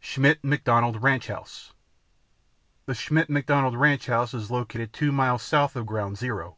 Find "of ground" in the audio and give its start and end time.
5.74-6.16